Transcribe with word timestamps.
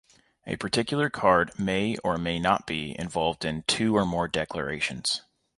A 0.47 0.55
particular 0.55 1.11
card 1.11 1.51
may 1.59 1.95
or 1.97 2.17
may 2.17 2.39
not 2.39 2.65
be 2.65 2.95
involved 2.97 3.45
in 3.45 3.61
two 3.67 3.95
or 3.95 4.03
more 4.03 4.27
declarations. 4.27 5.21